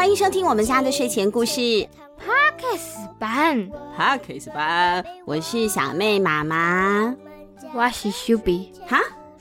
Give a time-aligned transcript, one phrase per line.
[0.00, 7.14] 欢迎收听我们家的睡前故事，Podcast 版，Podcast 版，我是小妹妈妈，
[7.74, 8.98] 我是小比，哈。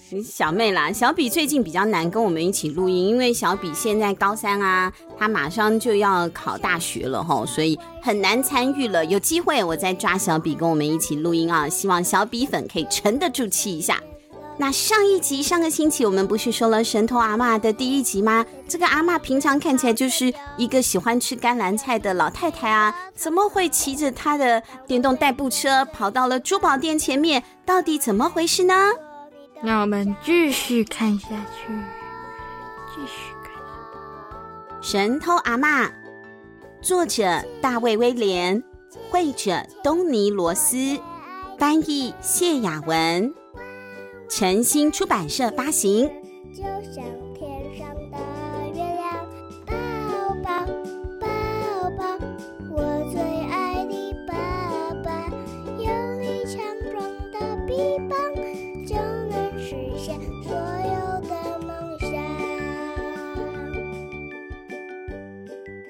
[0.09, 9.05] 你是小妹啦，小比最近比较难跟我们一起录音，因为小比现在高三啊，他马上就要考大学了吼，所以很难参与了。
[9.05, 13.97] 有机会我再抓小比跟我们一起录音啊，希望小比粉可以沉得住气一下。
[14.61, 18.45] 那上一集上个星期我们不是说了神偷阿嬷的第一集吗？
[18.67, 27.41] 这个阿嬷平常看起来就是一个喜欢吃甘蓝菜的老太太啊，怎么会骑着她的电动代步车跑到了珠宝店前面？
[27.65, 28.73] 到底怎么回事呢？
[29.63, 31.73] 那我们继续看下去，
[32.93, 34.89] 继续看下去。
[34.89, 35.89] 神偷阿嬷，
[36.81, 38.61] 作者大卫威廉，
[39.09, 40.99] 绘者东尼罗斯，
[41.57, 43.33] 翻译谢雅文，
[44.29, 46.07] 全新出版社发行。
[46.53, 46.61] 就
[46.93, 48.17] 像天上的
[48.73, 49.27] 月亮，
[49.65, 49.71] 宝
[50.43, 50.65] 宝，
[51.19, 51.27] 宝
[51.97, 52.03] 宝，
[52.71, 52.77] 我
[53.11, 53.19] 最
[53.49, 54.33] 爱的爸
[55.03, 55.09] 爸，
[55.77, 57.35] 有你强壮的
[57.67, 57.73] 臂
[58.07, 58.17] 膀，
[58.85, 58.95] 就
[59.29, 62.09] 能实现所有的梦想。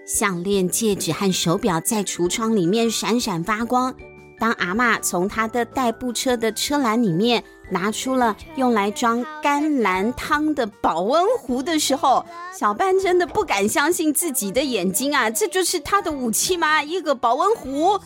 [0.05, 3.93] 项链、戒指和手表在橱窗里面闪闪发光。
[4.39, 7.43] 当阿妈从她的代步车的车篮里面。
[7.69, 15.29] 拿出了用来装甘蓝汤的保温壶的时候，小班真的不敢相信自己的眼睛啊！
[15.29, 16.81] 这就是他的武器吗？
[16.83, 17.99] 一个保温壶。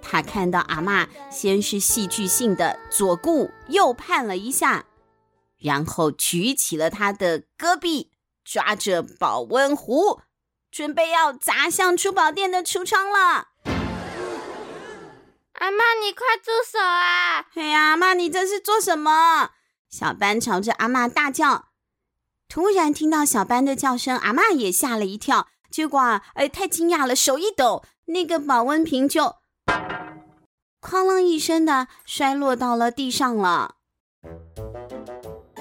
[0.00, 4.84] 他看到阿嬷先是戏剧性的左顾右盼了一下，
[5.58, 8.10] 然后举起了他的胳臂，
[8.44, 10.20] 抓着保温壶。
[10.70, 13.48] 准备要砸向珠宝店的橱窗了，
[15.58, 17.46] 阿妈，你快住手啊！
[17.54, 19.50] 哎呀，阿妈，你这是做什么？
[19.88, 21.66] 小班朝着阿妈大叫。
[22.48, 25.48] 突然听到小班的叫声，阿妈也吓了一跳。
[25.70, 29.36] 结果啊，哎，太惊讶了，手一抖，那个保温瓶就
[30.80, 33.76] 哐啷一声的摔落到了地上了。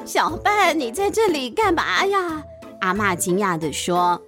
[0.05, 2.43] 小班，你在这里干嘛呀？
[2.81, 4.21] 阿妈惊讶地说。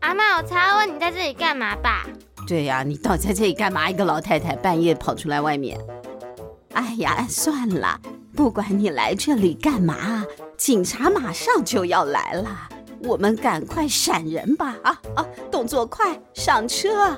[0.00, 2.06] 阿妈，我才要问你在这里干嘛吧？
[2.50, 3.88] 对呀、你到底在这里干嘛？
[3.88, 5.78] 一个老太太半夜跑出来外面。
[6.72, 8.00] 哎呀，算了，
[8.34, 10.24] 不管你来这里干嘛，
[10.56, 12.68] 警察马上就要来了，
[13.04, 14.76] 我们赶快闪人吧！
[14.82, 17.16] 啊啊，动作快，上车！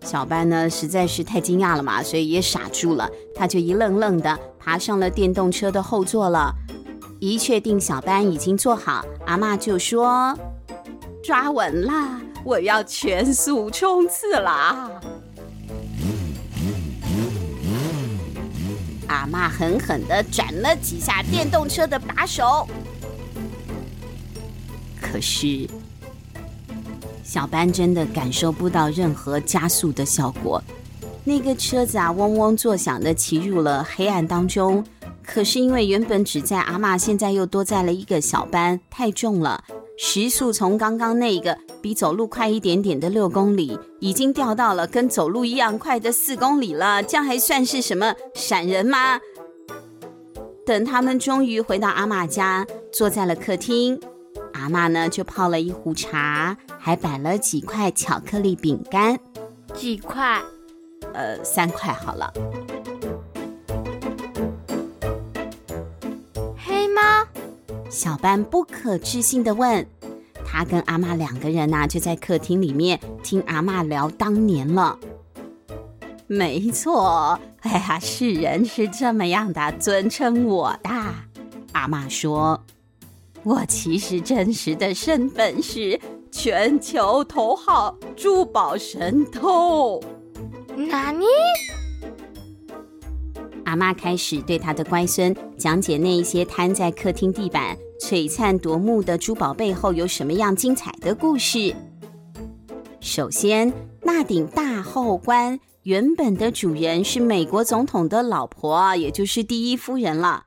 [0.00, 6.54] 小班呢，实在是太惊讶了嘛，所以也傻住了，他就一愣愣的爬上了电动车的后座了。
[7.20, 10.34] 一确定小班已经坐好，阿嬷就说。
[11.22, 15.02] 抓稳了，我要全速冲刺了！
[19.06, 22.66] 阿嬷狠狠的转了几下电动车的把手，
[24.98, 25.68] 可是
[27.22, 30.62] 小班真的感受不到任何加速的效果。
[31.24, 34.82] 那个车子啊，嗡嗡作响的骑入了黑暗当中。
[35.22, 39.62] 可是因为原本只载阿嬷，现在又多载了一个小班，太重了。
[39.98, 47.02] 时速从刚刚那个比走路快一点点的六公里，已经掉到了跟走路一样快的四公里了。
[47.02, 49.20] 这样还算是什么闪人吗？
[50.66, 53.98] 等他们终于回到阿嬷家，坐在了客厅，
[54.52, 59.18] 阿嬷呢就泡了一壶茶，还摆了几块巧克力饼干。
[59.74, 60.42] 几块？
[61.14, 62.30] 呃，三块好了。
[66.56, 67.00] 黑猫
[67.88, 69.86] 小班不可置信的问
[70.50, 74.98] ：“他跟阿妈两个人呐、啊，就在客厅里面听阿妈聊当年了。”
[76.26, 80.90] 没错，哎呀，世人是这么样的尊称我的。
[81.72, 82.62] 阿妈说
[83.44, 86.00] ：“我其实真实的身份是
[86.30, 90.02] 全球头号珠宝神偷。”
[90.76, 91.24] 哪里？
[93.64, 101.74] 阿妈开始对他的乖孙讲解那一些摊在客厅地板、璀璨夺目的珠宝背后有什么样精彩的故事。
[103.00, 103.72] 首先，
[104.02, 110.44] 那顶大后冠原本的主人是美国总统的老婆，也就是第一夫人了。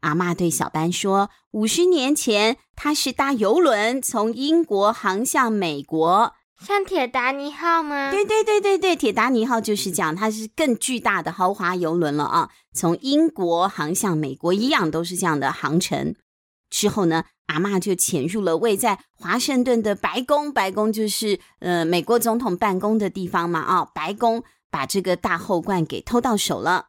[0.00, 6.32] 阿嬷对小班说：“五十年前，他是搭游轮从英国航向美国。”
[6.64, 8.10] 像铁达尼号吗？
[8.10, 12.50] 对对对对对，铁达尼号就是讲它是更巨大的豪华游轮了啊！
[12.72, 16.14] 从英国航向美国一样，都是这样的航程。
[16.70, 23.84] 之后呢，阿嬷就潜入了位在华盛顿的白宫，白宫就是呃美国总统办公的地方嘛啊！
[23.94, 26.86] 白宫把这个大后冠给偷到手了。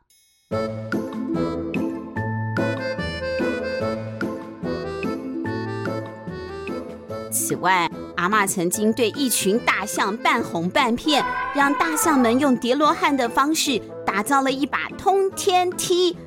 [7.32, 11.24] 此外，阿阿嬷曾经对一群大象半哄半骗，
[11.56, 16.18] 让大象们用叠罗汉的方式打造了一把通天梯，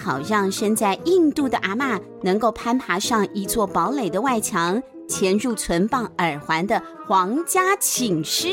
[0.00, 8.48] 好让身在印度的阿嬷能够攀爬上一座堡垒的外墙，潜入存放耳环的皇家寝室。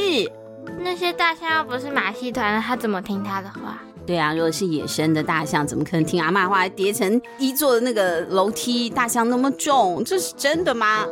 [0.80, 3.80] 那些大象又不是马戏团的，他怎么听他的话？
[4.08, 6.68] 对啊，如果是野生的大象，怎么可能听阿嬷话？
[6.68, 11.06] 叠成一座的那个楼梯，大象那么重，这是真的吗？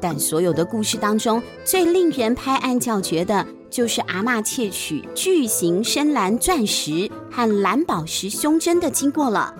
[0.00, 9.54] 但所有的故事当中，最令人拍案叫绝的，就是阿嬷窃取巨型深蓝钻石和蓝宝石胸针的经过了。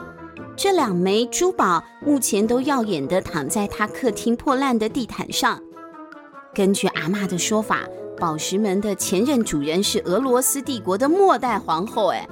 [0.57, 5.61] 这两枚珠宝目前都耀眼的躺在他客厅破烂的地毯上。
[6.53, 7.87] 根据阿嬷的说法，
[8.19, 12.09] 宝石们的前任主人是俄罗斯帝国的末代皇后。
[12.09, 12.29] 哎，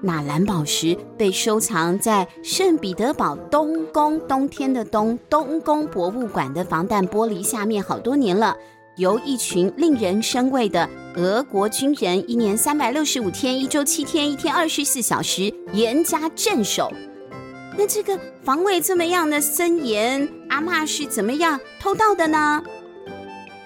[0.00, 8.56] 那蓝宝石被收藏在圣彼得堡东宫（冬天的冬）东宫博物馆的防弹玻璃下面好多年了，
[8.96, 16.92] 由一群令人生畏的俄国军人一年三百六十五天、一周七天、一天二十四小时严加镇守。
[17.76, 22.62] 那这个防卫这么样的森严，阿嬷是怎么样偷盗的呢？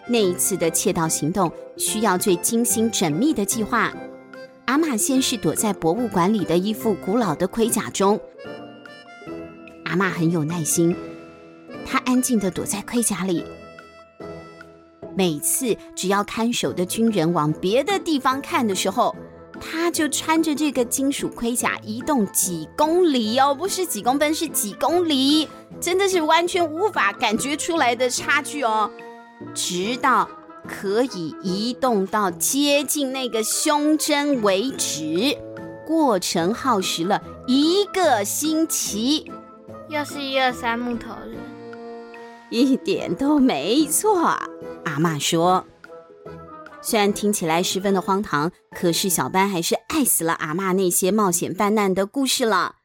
[0.08, 3.92] 那一次的窃盗行动需要最精心缜密的计划。
[4.66, 8.20] 阿嬷先是躲在博物馆里的一副古老的盔甲中。
[9.84, 10.94] 阿嬷很有耐心，
[11.84, 13.44] 她安静的躲在盔甲里。
[15.16, 19.16] 每次只要看守的军人往别的地方看的时候，
[19.58, 25.48] 他就穿着这个金属盔甲移动几公里哦，不是几公分，是几公里，
[25.80, 28.90] 真的是完全无法感觉出来的差距哦。
[29.54, 30.28] 直到
[30.68, 35.34] 可以移动到接近那个胸针为止，
[35.86, 39.32] 过程耗时了一个星期。
[39.88, 41.38] 又是一二三木头人，
[42.50, 44.36] 一点都没错。
[44.86, 45.66] 阿嬷说。
[46.80, 52.76] 虽然听起来十分的荒唐，可是小班还是爱死了阿嬷那些冒险犯难的故事了。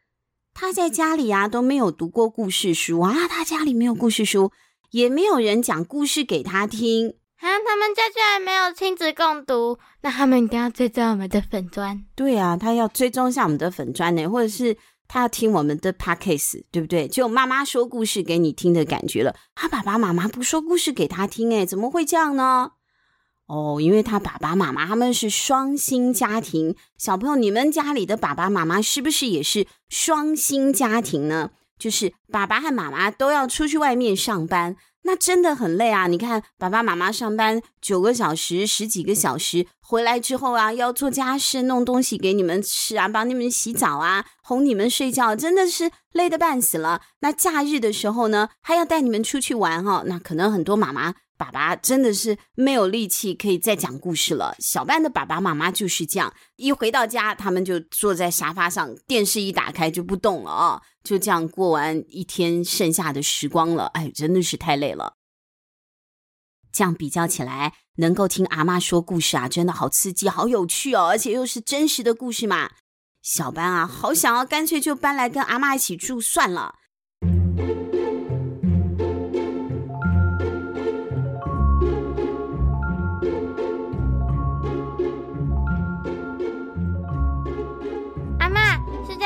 [0.54, 4.52] 他在家里啊都没有读过故事书啊，他家里没有故事书，
[4.90, 7.48] 也没有人讲故事给他听啊。
[7.66, 12.04] 他们家居然没有亲子共读，那他们一定要追踪我们的粉砖。
[12.16, 14.76] 对啊，他要追踪一下我们的粉砖呢，或者是
[15.14, 17.06] 他要听我们的 podcast，对不对？
[17.06, 19.36] 就妈妈说故事给你听的感觉了。
[19.54, 22.72] 他爸爸妈妈不说故事给他听，哎，怎么会这样呢？
[23.46, 31.50] 哦，因为他爸爸妈妈他们是双薪家庭，小朋友，你们家里的爸爸妈妈是不是也是双薪家庭呢？
[31.78, 36.08] 就是爸爸和妈妈都要出去外面上班，那真的很累啊！
[36.08, 47.02] 你看，爸爸妈妈上班九个小时、十几个小时，回来之后啊，要做家事、弄东西给你们吃啊，帮你们洗澡啊，哄你们睡觉，真的是累得半死了。
[47.22, 51.16] 那假日的时候呢，还要带你们出去玩哈，那可能很多妈妈。
[51.42, 54.56] 爸爸真的是没有力气可以再讲故事了。
[54.60, 63.88] 小班的爸爸妈妈就是这样，一回到家，他们就坐在沙发上，电视一打开就不动了啊，就这样过完一天剩下的时光了。
[63.96, 65.16] 哎，真的是太累了。
[66.72, 72.70] 这样比较起来，能够听阿妈说故事啊，真的好刺激，好有趣哦，而且又是真实的故事嘛。
[73.24, 76.76] 小班啊，好想要干脆就搬来跟阿妈一起住算了。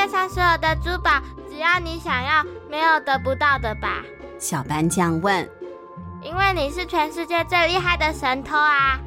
[0.08, 4.04] 上所有的珠宝，只要你想要，没有得不到的吧？
[4.40, 5.50] 小班这样问。
[6.22, 9.00] 因为你是全世界最厉害的神偷啊！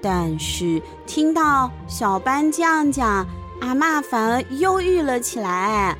[0.00, 3.26] 但是听到小班这样讲，
[3.60, 5.96] 阿妈反而忧郁了起来。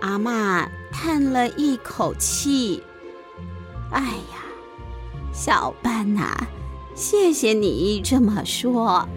[0.00, 2.82] 阿妈叹了一口气
[3.92, 4.42] ：“哎呀，
[5.32, 6.46] 小班呐、啊，
[6.94, 9.08] 谢谢你这么说。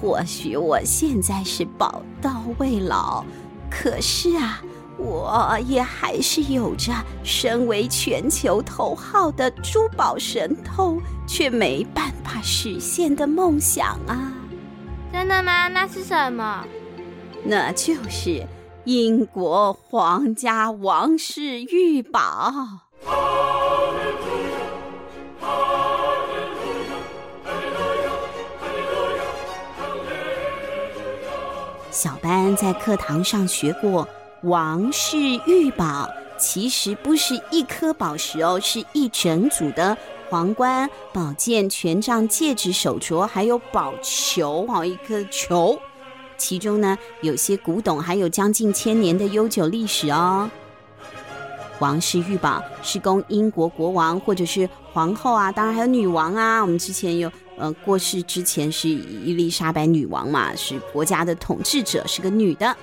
[0.00, 3.24] 或许我现在是宝刀未老。”
[3.70, 4.62] 可是啊，
[4.98, 6.92] 我也还是有着
[7.22, 14.32] 身为全球头号的珠宝神偷却没办法实现的梦想啊！
[15.12, 15.68] 真的吗？
[15.68, 16.64] 那是什么？
[17.44, 18.46] 那就是
[18.84, 22.52] 英国皇家王室御宝。
[31.96, 34.06] 小班在课堂上学过，
[34.42, 39.96] 王室御宝其实不是一颗宝石哦，是一整组的
[40.28, 45.80] 皇冠、宝剑、权杖、戒指、手镯，还有宝球哦，一颗球。
[46.36, 50.50] 其中呢，有些古董还有将近千年的悠久历史哦。
[51.78, 56.60] 王室御宝是供英国国王或者是皇后啊，当然还有女王啊。
[56.60, 62.76] 我们之前有呃过世之前是伊丽莎白女王嘛，是国家的统治者，是个女的。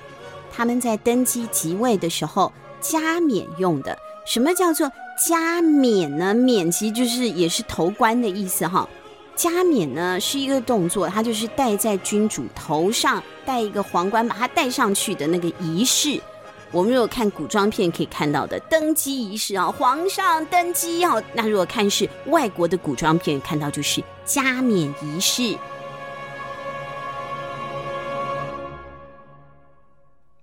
[0.52, 3.96] 他们在登基即位的时候加冕用的。
[4.26, 4.90] 什么叫做
[5.26, 6.32] 加冕呢？
[6.32, 8.88] 冕其实就是也是头冠的意思哈。
[9.36, 16.20] 加冕呢是一个动作，它就是戴在君主头上，戴一个皇冠，把它戴上去的那个仪式。
[16.70, 25.56] 我们如果看古装片可以看到的登基仪式啊，皇上登基啊，那如果看是外国的古装片，看到就是加冕仪式。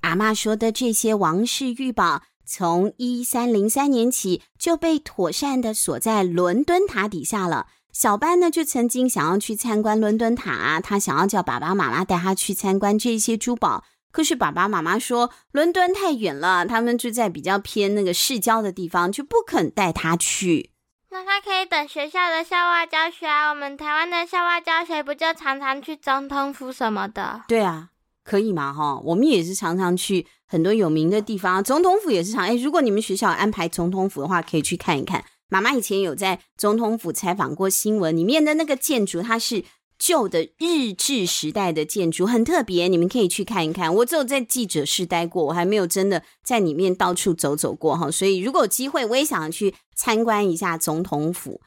[0.01, 7.67] 阿嬷说的这些王室御宝，从一三零三年起就被妥善的锁在伦敦塔底下了。
[7.93, 20.71] 小班呢，就曾经想要去参观伦敦塔啊，他想要叫爸爸妈妈带他去参观这些珠宝，可是爸爸妈妈说伦敦太远了，他们住在比较偏那个市郊的地方，就不肯带他去。
[21.09, 27.41] 那他可以等学校的校外教学啊，我们台湾的校外教学不就常常去总统府什么的？
[27.49, 27.89] 对啊，
[28.23, 28.71] 可以嘛？
[28.71, 32.45] 哈，我们也是常常去很多有名的地方，总统府也是常。
[32.45, 35.25] 哎，如果你们学校安排总统府的话，可以去看一看。
[35.49, 39.65] 妈妈以前有在总统府采访过新闻，里面的那个建筑，它是
[40.01, 43.93] 旧的日治时代的建筑，很特别，你们可以去看一看。
[43.97, 48.09] 我只有在记者室待过，我还没有真的在里面到处走走过哈。
[48.09, 51.61] 所以如果有机会，我也想去参观一下总统府。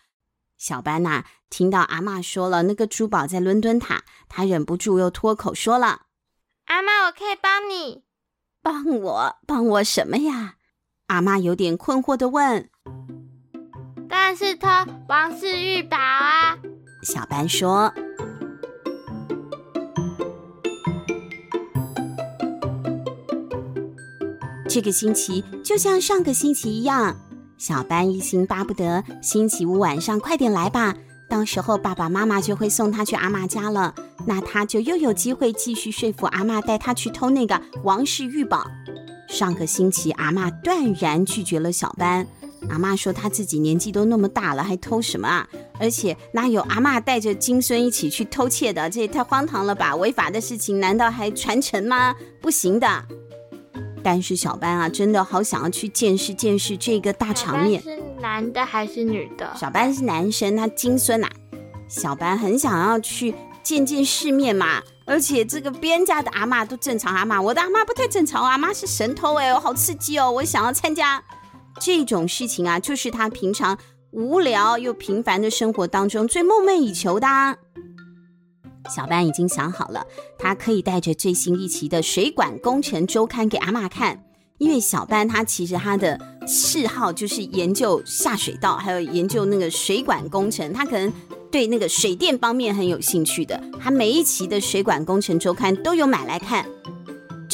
[0.59, 6.07] 小班呐、啊，听到阿嬷说了那个珠宝在伦敦塔，他忍不住又脱口说了
[6.67, 8.03] ：“阿嬷，我可以帮你，
[8.61, 10.57] 帮我，帮我什么呀？”
[11.07, 12.69] 阿嬷有点困惑的问。
[14.09, 14.67] 但是偷
[15.09, 16.59] 王室玉宝啊！
[17.05, 17.93] 小班说
[24.67, 27.15] ：“这个星期就像上个星期一样，
[27.59, 30.97] 小班一心巴不得星期五晚上快点来吧，
[31.29, 33.95] 到时候爸爸妈妈就会送他去阿妈家了，
[34.27, 38.67] 那他就又有机会继续说服阿妈带他去偷那个王室御宝。
[39.29, 42.27] 上个星期阿妈断然拒绝了小班。”
[42.71, 45.47] 阿妈说：“她自己年纪都那么大了，还偷什么啊？
[45.79, 48.89] 而且哪有阿嬷带着金孙一起去偷窃的？
[48.89, 49.95] 这也太荒唐了吧！
[49.97, 52.15] 违法的事情难道还传承吗？
[52.41, 53.05] 不行的。”
[54.05, 57.81] 但是小班啊，真的好想要去见识见识这个大场面。
[57.83, 59.51] 是男的还是女的？
[59.59, 61.33] 小班是男生，他金孙呐、啊。
[61.89, 64.83] 小班很想要去见见世面嘛。
[65.07, 68.43] 而且这个别人家的阿嬷都正常阿嬷，我的阿嬷不太正常。
[68.45, 70.31] 阿嬷是神偷哎，我好刺激哦！
[70.31, 71.23] 我想要参加。
[71.81, 73.77] 这种事情啊，就是他平常
[74.15, 77.57] 无聊又平凡的生活当中最梦寐以求的啊。
[78.95, 80.07] 小班已经想好了，
[80.39, 84.23] 他可以带着最新一期的《水管工程周刊》给阿嬷看，
[84.59, 91.13] 因为小班他其实他的嗜好就是研究下水道，还有研究那个水管工程，他可能
[91.51, 93.61] 对那个水电方面很有兴趣的。
[93.81, 96.65] 他每一期的《水管工程周刊》都有买来看。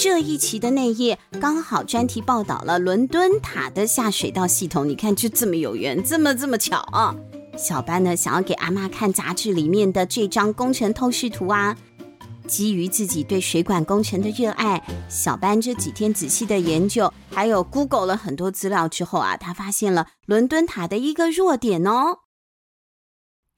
[0.02, 7.14] 这一期的内页刚好专题报道了伦敦塔的下水道系统，你看就这么有缘，这么这么巧啊！
[7.54, 11.76] 小班呢想要给阿妈看杂志里面的这张工程透视图啊。
[12.48, 22.20] 基于自己对水管工程的热爱，小班这几天仔细的研究，还有 Google 了很多资料之后啊，他发现了伦敦塔的一个弱点哦。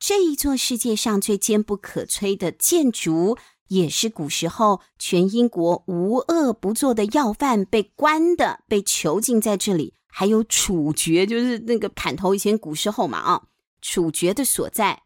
[0.01, 3.39] 这一座世界上最坚不可摧的建筑。
[3.73, 12.35] 也是古时候全英国无恶不作的要犯被关的，被囚禁在这里，还有处决，就是那个砍头。
[12.35, 13.45] 以前古时候嘛，啊，
[13.81, 15.05] 处决的所在。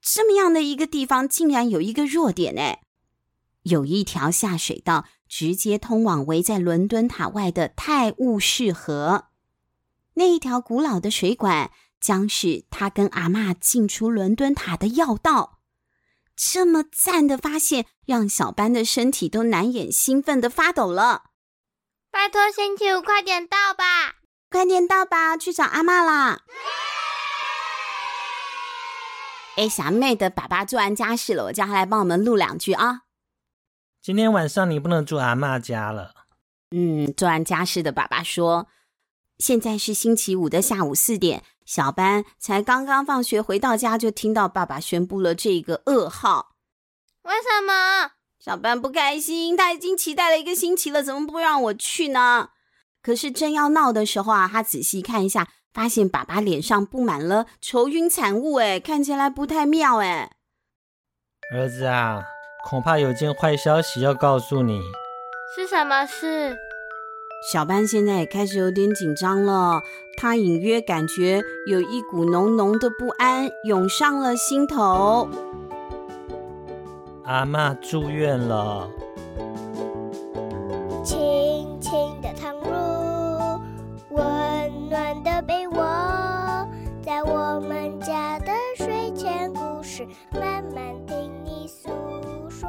[0.00, 2.80] 这么样的一个地方，竟然有一个弱点哎，
[3.64, 9.26] 有一条下水道直接通往围在伦敦塔外的泰晤士河。
[10.14, 11.70] 那一条古老的水管，
[12.00, 15.55] 将是他跟阿嬷进出伦敦塔的要道。
[16.36, 21.30] 这么赞的发现，让小班的身体都难掩兴奋的发抖了。
[22.10, 24.16] 拜托，星期五快点到吧！
[24.50, 26.42] 快点到吧，去找阿嬷啦！
[29.56, 33.02] 哎，小妹的爸爸做完家事了，我叫他来帮我们录两句啊。
[34.02, 36.12] 今天晚上你不能住阿嬷家了。
[36.70, 38.68] 嗯，做完家事的爸爸说，
[39.38, 41.42] 现在是星期五的下午四点。
[41.66, 46.52] 小班才刚刚放学回到家，就听到爸爸宣布了这个噩耗。
[47.24, 48.12] 为什么？
[48.38, 52.50] 小班不开心，他已经期待了一个星期了，怎么不让我去呢？
[53.02, 60.36] 可是正要闹的时候啊，他仔细看一下，发现爸爸脸上布满了愁云惨雾，哎，看起来不太妙，哎。
[61.52, 62.22] 儿子啊，
[62.64, 64.80] 恐怕有件坏消息要告诉你。
[65.56, 66.56] 是什么事？
[67.52, 69.80] 小班现在也开始有点紧张了，
[70.16, 75.28] 他隐约感觉有一股浓浓的不安涌上了心头。
[77.22, 78.90] 阿嬷住院了。
[81.04, 83.60] 轻轻的躺入
[84.10, 86.68] 温暖的被窝，
[87.00, 91.88] 在我们家的睡前故事，慢慢听你诉
[92.50, 92.68] 说。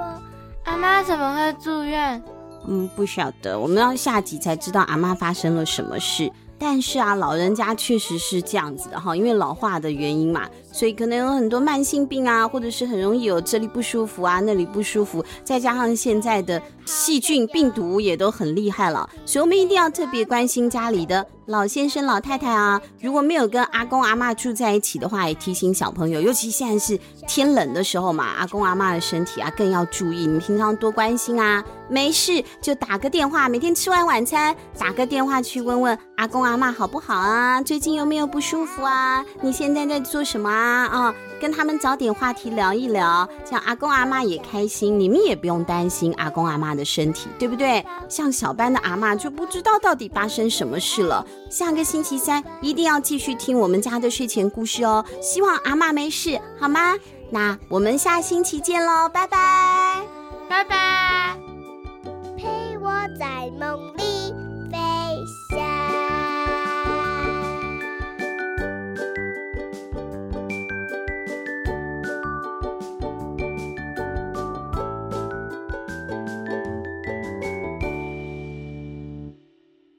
[0.66, 2.24] 阿嬷怎么会住院？
[2.68, 6.32] 嗯，不晓得，我们要下集才知道阿妈发生了什么事。
[6.60, 22.80] 但是啊，老人家确实是这样子的哈，因为老化的原因嘛，所以可能有很多慢性病啊，或者是很容易有这里不舒服啊，那里不舒服，再加上现在的细菌病毒也都很厉害了，所以我们一定要特别关心家里的老先生、老太太啊。
[23.02, 31.66] 如果没有跟阿公阿嬷住在一起的话，也提醒小朋友，尤其现在是天冷的时候嘛，阿公阿嬷的身体啊更要注意，你平常多关心啊。
[31.90, 37.62] 没事就打个电话，每天吃完晚餐打个电话去问问阿公阿嬷好不好啊？
[37.62, 39.26] 最近有没有不舒服啊？
[39.42, 40.67] 你现在在做什么啊？
[40.68, 47.86] 啊，跟他们找点话题聊一聊，这样阿公阿妈也开心，你们也不用担心阿公阿妈的身体，对不对？
[48.10, 51.26] 像小班的阿妈就不知道到底发生什么事了。
[51.50, 55.04] 下个星期三一定要继续听我们家的睡前故事哦。
[55.22, 56.96] 希望阿妈没事，好吗？
[57.30, 60.02] 那我们下星期见喽，拜拜，
[60.48, 61.47] 拜拜。